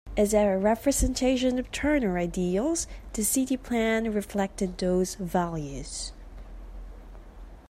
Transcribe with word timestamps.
As 0.17 0.33
a 0.33 0.55
representation 0.57 1.59
of 1.59 1.69
Turner 1.71 2.17
ideals, 2.17 2.87
the 3.13 3.23
city 3.23 3.55
plan 3.55 4.11
reflected 4.11 4.79
those 4.79 5.13
values. 5.13 6.11